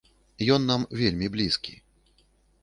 Ён 0.55 0.63
нам 0.69 0.81
вельмі 1.01 1.29
блізкі. 1.37 1.77